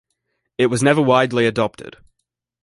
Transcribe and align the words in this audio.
It 0.57 0.65
was 0.65 0.81
never 0.81 0.99
widely 0.99 1.45
adopted. 1.45 1.97